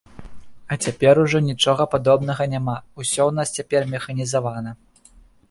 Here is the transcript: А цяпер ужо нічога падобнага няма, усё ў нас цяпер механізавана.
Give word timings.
А 0.71 0.77
цяпер 0.85 1.19
ужо 1.23 1.41
нічога 1.49 1.87
падобнага 1.93 2.43
няма, 2.55 2.75
усё 3.01 3.21
ў 3.27 3.31
нас 3.41 3.47
цяпер 3.61 3.81
механізавана. 3.95 4.71